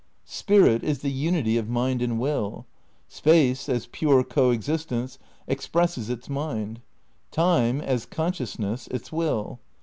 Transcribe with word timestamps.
Spirit 0.25 0.83
is 0.83 1.03
the 1.03 1.11
unity 1.11 1.57
of 1.57 1.69
Mind 1.69 2.01
and 2.01 2.19
Will. 2.19 2.65
Space, 3.07 3.69
as 3.69 3.85
pure 3.85 4.23
co 4.23 4.49
existence, 4.49 5.19
expresses 5.47 6.09
its 6.09 6.27
Mind; 6.27 6.81
Time, 7.29 7.79
as 7.79 8.07
conscious 8.07 8.57
ness, 8.57 8.87
its 8.87 9.11
Will. 9.11 9.59